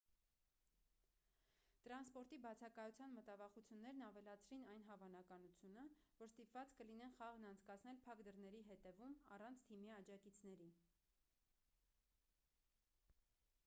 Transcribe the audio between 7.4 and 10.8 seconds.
անցկացնել փակ դռների հետևում առանց թիմի աջակիցների